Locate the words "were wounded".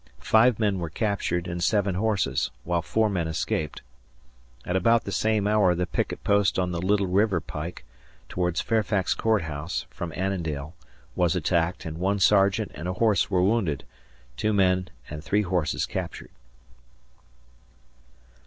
13.29-13.83